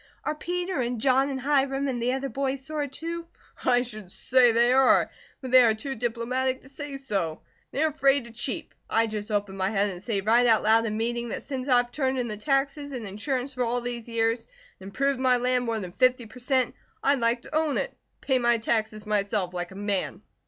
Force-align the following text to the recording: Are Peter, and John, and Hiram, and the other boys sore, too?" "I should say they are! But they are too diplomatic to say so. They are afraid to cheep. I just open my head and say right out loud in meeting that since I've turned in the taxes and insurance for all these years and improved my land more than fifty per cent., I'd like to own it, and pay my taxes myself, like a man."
Are 0.23 0.33
Peter, 0.33 0.81
and 0.81 0.99
John, 0.99 1.29
and 1.29 1.39
Hiram, 1.39 1.87
and 1.87 2.01
the 2.01 2.13
other 2.13 2.27
boys 2.27 2.65
sore, 2.65 2.87
too?" 2.87 3.27
"I 3.63 3.83
should 3.83 4.09
say 4.09 4.51
they 4.51 4.73
are! 4.73 5.11
But 5.41 5.51
they 5.51 5.61
are 5.61 5.75
too 5.75 5.93
diplomatic 5.93 6.63
to 6.63 6.69
say 6.69 6.97
so. 6.97 7.41
They 7.69 7.83
are 7.83 7.89
afraid 7.89 8.25
to 8.25 8.31
cheep. 8.31 8.73
I 8.89 9.05
just 9.05 9.29
open 9.29 9.57
my 9.57 9.69
head 9.69 9.91
and 9.91 10.01
say 10.01 10.21
right 10.21 10.47
out 10.47 10.63
loud 10.63 10.87
in 10.87 10.97
meeting 10.97 11.29
that 11.29 11.43
since 11.43 11.67
I've 11.67 11.91
turned 11.91 12.17
in 12.17 12.27
the 12.27 12.35
taxes 12.35 12.93
and 12.93 13.05
insurance 13.05 13.53
for 13.53 13.63
all 13.63 13.79
these 13.81 14.09
years 14.09 14.47
and 14.79 14.87
improved 14.87 15.19
my 15.19 15.37
land 15.37 15.65
more 15.65 15.79
than 15.79 15.91
fifty 15.91 16.25
per 16.25 16.39
cent., 16.39 16.73
I'd 17.03 17.19
like 17.19 17.43
to 17.43 17.55
own 17.55 17.77
it, 17.77 17.89
and 17.89 18.21
pay 18.21 18.39
my 18.39 18.57
taxes 18.57 19.05
myself, 19.05 19.53
like 19.53 19.69
a 19.69 19.75
man." 19.75 20.23